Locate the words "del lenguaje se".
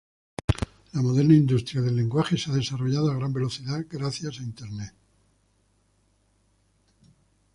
1.83-2.49